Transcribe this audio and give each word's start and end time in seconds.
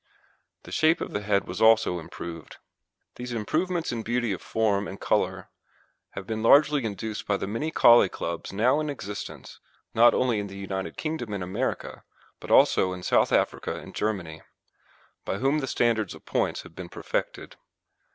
The 0.63 0.71
shape 0.71 0.99
of 0.99 1.13
the 1.13 1.21
head 1.21 1.45
was 1.45 1.61
also 1.61 1.99
improved. 1.99 2.57
These 3.17 3.33
improvements 3.33 3.91
in 3.91 4.01
beauty 4.01 4.31
of 4.31 4.41
form 4.41 4.87
and 4.87 4.99
colour 4.99 5.49
have 6.15 6.25
been 6.25 6.41
largely 6.41 6.83
induced 6.83 7.27
by 7.27 7.37
the 7.37 7.45
many 7.45 7.69
Collie 7.69 8.09
clubs 8.09 8.51
now 8.51 8.79
in 8.79 8.89
existence 8.89 9.59
not 9.93 10.15
only 10.15 10.39
in 10.39 10.47
the 10.47 10.57
United 10.57 10.97
Kingdom 10.97 11.33
and 11.33 11.43
America, 11.43 12.03
but 12.39 12.49
also 12.49 12.93
in 12.93 13.03
South 13.03 13.31
Africa 13.31 13.75
and 13.75 13.93
Germany, 13.93 14.41
by 15.23 15.37
whom 15.37 15.59
the 15.59 15.67
standards 15.67 16.15
of 16.15 16.25
points 16.25 16.63
have 16.63 16.73
been 16.73 16.89
perfected. 16.89 17.55